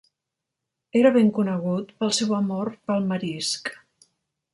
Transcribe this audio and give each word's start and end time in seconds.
Era 1.01 1.11
ben 1.17 1.29
conegut 1.39 1.91
pel 1.99 2.13
seu 2.21 2.33
amor 2.39 2.71
pel 2.89 3.07
marisc. 3.13 3.71